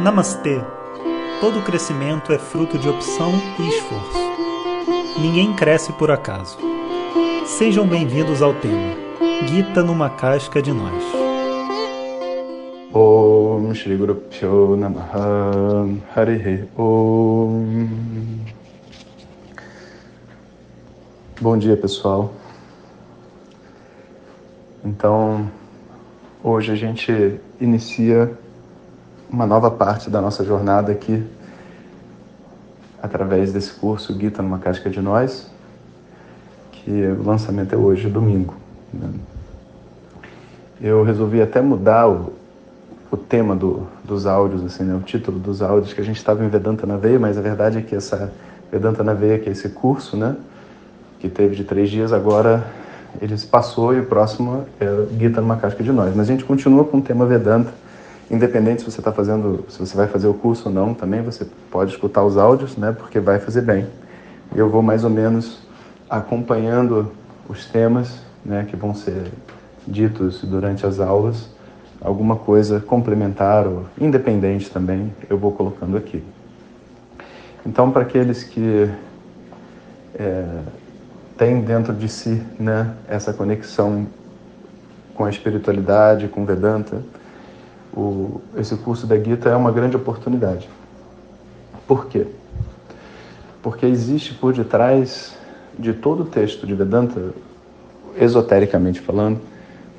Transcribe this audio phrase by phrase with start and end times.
[0.00, 0.58] Namastê!
[1.42, 5.20] Todo crescimento é fruto de opção e esforço.
[5.20, 6.56] Ninguém cresce por acaso.
[7.44, 8.96] Sejam bem-vindos ao tema
[9.46, 11.04] Gita numa casca de nós.
[12.94, 15.86] Om Shri Guru Pyo Namaha
[16.16, 18.40] Harihi Om
[21.42, 22.32] Bom dia pessoal.
[24.82, 25.50] Então,
[26.42, 28.34] hoje a gente inicia
[29.32, 31.24] uma nova parte da nossa jornada aqui,
[33.02, 35.50] através desse curso Gita numa Casca de Nós,
[36.72, 38.54] que o lançamento é hoje, domingo.
[38.92, 39.08] Né?
[40.80, 42.32] Eu resolvi até mudar o,
[43.10, 44.94] o tema do, dos áudios, assim, né?
[44.94, 47.78] o título dos áudios, que a gente estava em Vedanta na Veia, mas a verdade
[47.78, 48.32] é que essa
[48.70, 50.36] Vedanta na Veia, que é esse curso, né,
[51.18, 52.64] que teve de três dias, agora
[53.20, 54.86] ele se passou e o próximo é
[55.18, 56.14] Gita numa Casca de Nós.
[56.14, 57.72] Mas a gente continua com o tema Vedanta,
[58.30, 61.44] Independente se você está fazendo, se você vai fazer o curso ou não, também você
[61.68, 62.92] pode escutar os áudios, né?
[62.92, 63.88] Porque vai fazer bem.
[64.54, 65.58] Eu vou mais ou menos
[66.08, 67.10] acompanhando
[67.48, 68.64] os temas, né?
[68.70, 69.32] Que vão ser
[69.84, 71.48] ditos durante as aulas,
[72.00, 76.22] alguma coisa complementar ou independente também, eu vou colocando aqui.
[77.66, 78.88] Então, para aqueles que
[80.14, 80.46] é,
[81.36, 82.94] têm dentro de si, né?
[83.08, 84.06] Essa conexão
[85.16, 87.02] com a espiritualidade, com Vedanta
[87.94, 90.68] o, esse curso da Gita é uma grande oportunidade.
[91.86, 92.26] Por quê?
[93.62, 95.36] Porque existe por detrás
[95.78, 97.32] de todo o texto de Vedanta,
[98.16, 99.40] esotericamente falando,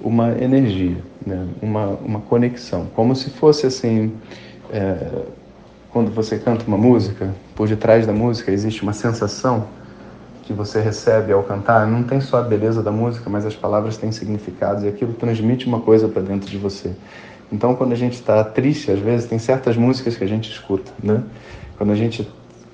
[0.00, 1.46] uma energia, né?
[1.60, 4.12] uma, uma conexão, como se fosse assim,
[4.70, 5.22] é,
[5.90, 9.66] quando você canta uma música, por detrás da música existe uma sensação
[10.44, 13.96] que você recebe ao cantar, não tem só a beleza da música, mas as palavras
[13.96, 16.92] têm significados e aquilo transmite uma coisa para dentro de você.
[17.52, 20.92] Então, quando a gente está triste, às vezes, tem certas músicas que a gente escuta,
[21.02, 21.22] né?
[21.76, 22.28] Quando a gente,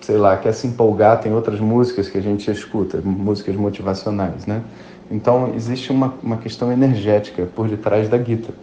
[0.00, 4.62] sei lá, quer se empolgar, tem outras músicas que a gente escuta, músicas motivacionais, né?
[5.10, 8.54] Então, existe uma, uma questão energética por detrás da Gita.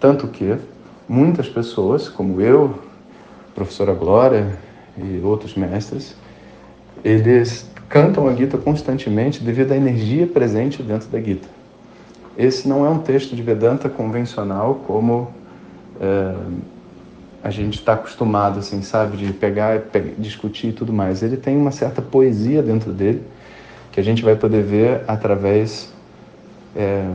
[0.00, 0.56] Tanto que
[1.06, 2.78] muitas pessoas, como eu,
[3.54, 4.58] professora Glória
[4.96, 6.16] e outros mestres,
[7.04, 11.48] eles cantam a Gita constantemente devido à energia presente dentro da Gita.
[12.36, 15.32] Esse não é um texto de Vedanta convencional como
[16.00, 16.34] é,
[17.42, 21.22] a gente está acostumado, assim, sabe, de pegar, pegar, discutir e tudo mais.
[21.22, 23.22] Ele tem uma certa poesia dentro dele
[23.92, 25.92] que a gente vai poder ver através
[26.74, 27.06] é,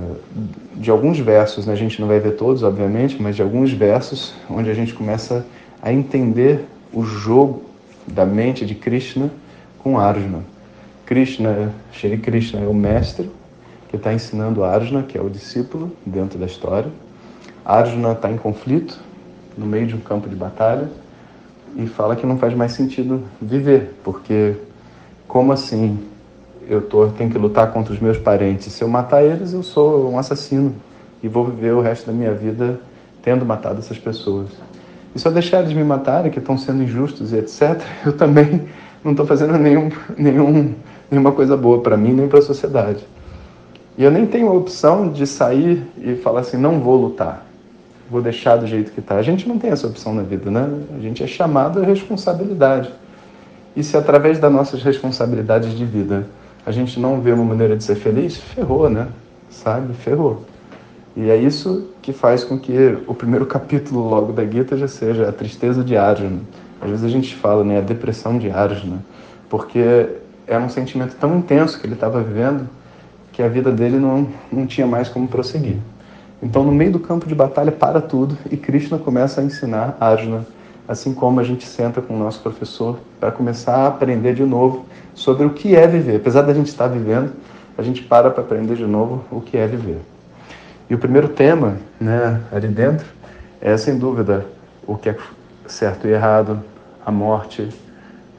[0.76, 1.66] de alguns versos.
[1.66, 1.74] Né?
[1.74, 5.46] A gente não vai ver todos, obviamente, mas de alguns versos onde a gente começa
[5.82, 7.64] a entender o jogo
[8.08, 9.30] da mente de Krishna
[9.80, 10.44] com Arjuna.
[11.06, 13.30] Krishna, Shri Krishna é o mestre
[13.90, 16.90] que está ensinando Arjuna, que é o discípulo dentro da história.
[17.66, 18.98] Arjuna está em conflito,
[19.58, 20.88] no meio de um campo de batalha,
[21.76, 24.56] e fala que não faz mais sentido viver, porque
[25.28, 26.00] como assim
[26.68, 28.72] eu tô, tenho que lutar contra os meus parentes?
[28.74, 30.76] Se eu matar eles, eu sou um assassino
[31.22, 32.80] e vou viver o resto da minha vida
[33.24, 34.50] tendo matado essas pessoas.
[35.16, 38.68] E eu deixar eles me matarem, que estão sendo injustos e etc., eu também
[39.04, 40.76] não estou fazendo nenhum, nenhum,
[41.10, 43.06] nenhuma coisa boa para mim nem para a sociedade.
[44.00, 47.46] E eu nem tenho a opção de sair e falar assim, não vou lutar,
[48.10, 49.16] vou deixar do jeito que está.
[49.16, 50.70] A gente não tem essa opção na vida, né?
[50.98, 52.90] A gente é chamado à responsabilidade.
[53.76, 56.26] E se através das nossas responsabilidades de vida
[56.66, 59.10] a gente não vê uma maneira de ser feliz, ferrou, né?
[59.50, 59.94] Sabe?
[59.96, 60.46] Ferrou.
[61.14, 65.28] E é isso que faz com que o primeiro capítulo logo da Gita já seja
[65.28, 66.40] a tristeza de Arjuna.
[66.80, 69.04] Às vezes a gente fala, né, a depressão de Arjuna,
[69.50, 70.08] porque
[70.48, 72.79] era um sentimento tão intenso que ele estava vivendo
[73.40, 75.78] que a vida dele não, não tinha mais como prosseguir.
[76.44, 80.46] Então, no meio do campo de batalha, para tudo e Krishna começa a ensinar Arjuna,
[80.86, 84.86] assim como a gente senta com o nosso professor para começar a aprender de novo
[85.14, 86.18] sobre o que é viver.
[86.18, 87.32] Apesar da gente estar vivendo,
[87.78, 90.02] a gente para para aprender de novo o que é viver.
[90.90, 93.08] E o primeiro tema, né, ali dentro,
[93.62, 94.48] é sem dúvida
[94.86, 95.18] o que é
[95.66, 96.60] certo e errado,
[97.06, 97.70] a morte,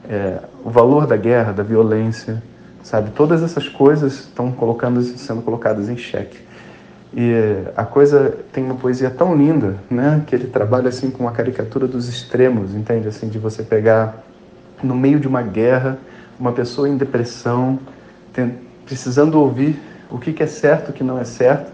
[0.07, 2.43] é, o valor da guerra, da violência,
[2.83, 3.11] sabe?
[3.11, 6.39] Todas essas coisas estão colocando, sendo colocadas em xeque.
[7.13, 7.33] E
[7.75, 10.23] a coisa tem uma poesia tão linda, né?
[10.25, 13.07] Que ele trabalha assim com a caricatura dos extremos, entende?
[13.07, 14.23] Assim, de você pegar
[14.81, 15.97] no meio de uma guerra
[16.41, 17.79] uma pessoa em depressão,
[18.33, 19.79] tem, precisando ouvir
[20.09, 21.71] o que, que é certo, o que não é certo,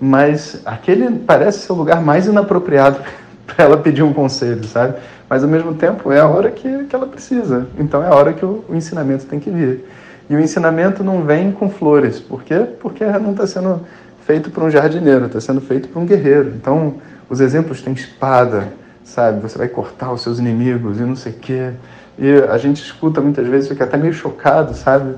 [0.00, 2.98] mas aquele parece ser o lugar mais inapropriado
[3.46, 4.96] para ela pedir um conselho, sabe?
[5.28, 7.68] Mas ao mesmo tempo é a hora que, que ela precisa.
[7.78, 9.84] Então é a hora que o, o ensinamento tem que vir.
[10.30, 12.20] E o ensinamento não vem com flores.
[12.20, 12.64] Por quê?
[12.78, 13.80] Porque não está sendo
[14.24, 16.52] feito por um jardineiro, está sendo feito por um guerreiro.
[16.54, 16.94] Então,
[17.28, 18.68] os exemplos têm espada,
[19.02, 19.40] sabe?
[19.40, 21.72] Você vai cortar os seus inimigos e não sei o quê.
[22.16, 25.16] E a gente escuta muitas vezes, fica até meio chocado, sabe?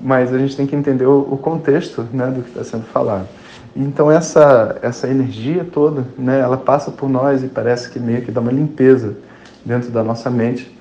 [0.00, 3.28] Mas a gente tem que entender o contexto né, do que está sendo falado.
[3.76, 8.32] Então essa, essa energia toda, né, ela passa por nós e parece que meio que
[8.32, 9.14] dá uma limpeza
[9.64, 10.76] dentro da nossa mente.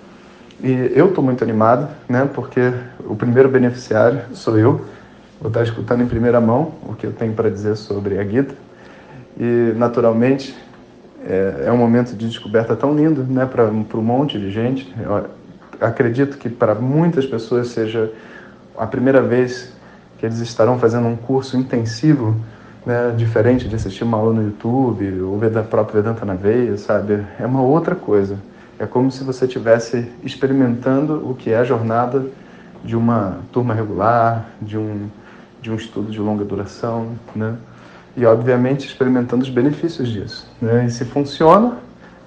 [0.64, 2.72] E eu estou muito animado, né, porque
[3.06, 4.86] o primeiro beneficiário sou eu.
[5.40, 8.54] Vou estar escutando em primeira mão o que eu tenho para dizer sobre a Gita.
[9.40, 10.56] E, naturalmente,
[11.26, 14.94] é, é um momento de descoberta tão lindo né, para um monte de gente.
[15.02, 15.26] Eu
[15.80, 18.12] acredito que para muitas pessoas seja
[18.78, 19.74] a primeira vez
[20.20, 22.36] que eles estarão fazendo um curso intensivo
[22.86, 26.78] né, diferente de assistir uma aula no YouTube ou ver da própria Vedanta na veia,
[26.78, 27.24] sabe?
[27.40, 28.38] É uma outra coisa.
[28.82, 32.26] É como se você estivesse experimentando o que é a jornada
[32.84, 35.08] de uma turma regular, de um,
[35.62, 37.58] de um estudo de longa duração, né?
[38.18, 40.52] E, obviamente, experimentando os benefícios disso.
[40.60, 40.88] Né?
[40.88, 41.78] E se funciona,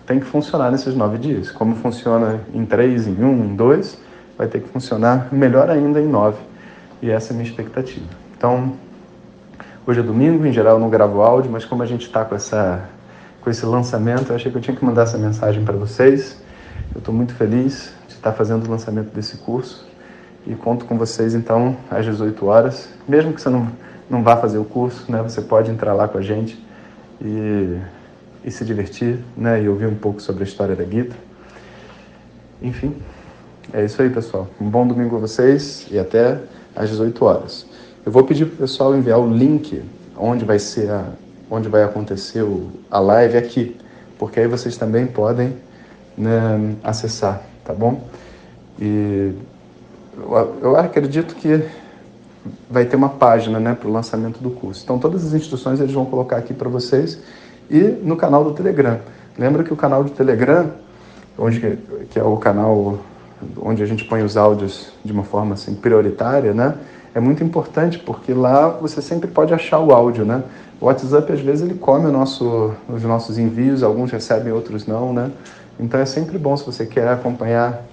[0.07, 1.51] tem que funcionar nesses nove dias.
[1.51, 3.99] Como funciona em três, em um, em dois,
[4.39, 6.39] vai ter que funcionar melhor ainda em nove.
[7.03, 8.07] E essa é a minha expectativa.
[8.39, 8.75] Então,
[9.85, 12.37] hoje é domingo, em geral eu não gravo áudio, mas como a gente está com,
[12.37, 12.85] essa,
[13.41, 16.44] com esse lançamento, eu achei que eu tinha que mandar essa mensagem para vocês.
[16.93, 19.87] Eu estou muito feliz de estar fazendo o lançamento desse curso
[20.47, 22.89] e conto com vocês então às 18 horas.
[23.09, 23.71] Mesmo que você não,
[24.11, 26.63] não vá fazer o curso, né, você pode entrar lá com a gente
[27.21, 27.79] e,
[28.45, 31.17] e se divertir né, e ouvir um pouco sobre a história da Gita.
[32.61, 32.95] Enfim,
[33.73, 34.49] é isso aí, pessoal.
[34.61, 36.39] Um bom domingo a vocês e até
[36.75, 37.67] às 18 horas.
[38.05, 39.83] Eu vou pedir para o pessoal enviar o link
[40.17, 41.05] onde vai ser a,
[41.51, 43.77] onde vai acontecer o, a live aqui,
[44.19, 45.57] porque aí vocês também podem
[46.17, 48.03] né, acessar, tá bom?
[48.81, 49.33] E
[50.17, 51.65] eu, eu acredito que
[52.71, 54.83] vai ter uma página né, para o lançamento do curso.
[54.85, 57.19] Então todas as instruções eles vão colocar aqui para vocês
[57.71, 59.01] e no canal do Telegram.
[59.39, 60.71] Lembra que o canal do Telegram,
[61.39, 61.79] onde
[62.11, 62.99] que é o canal
[63.61, 66.75] onde a gente põe os áudios de uma forma assim prioritária, né?
[67.15, 70.43] É muito importante porque lá você sempre pode achar o áudio, né?
[70.81, 75.31] O WhatsApp às vezes ele come nosso, os nossos envios, alguns recebem, outros não, né?
[75.79, 77.85] Então é sempre bom se você quer acompanhar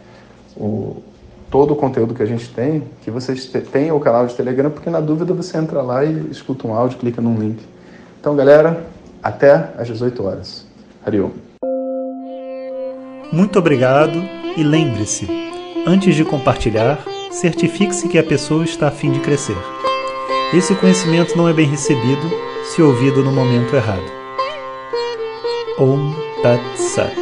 [0.56, 1.02] o,
[1.50, 4.90] todo o conteúdo que a gente tem, que vocês tenham o canal de Telegram, porque
[4.90, 7.62] na dúvida você entra lá e escuta um áudio, clica num link.
[8.20, 8.86] Então, galera,
[9.22, 10.66] até às 18 horas.
[11.06, 11.32] Hariom.
[13.32, 14.22] Muito obrigado
[14.58, 15.28] e lembre-se,
[15.88, 17.00] antes de compartilhar,
[17.32, 19.58] certifique-se que a pessoa está a fim de crescer.
[20.54, 22.30] Esse conhecimento não é bem recebido
[22.66, 24.04] se ouvido no momento errado.
[25.80, 26.14] Om
[26.44, 27.21] Tat Sat.